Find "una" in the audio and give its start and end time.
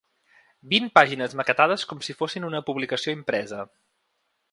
2.49-2.63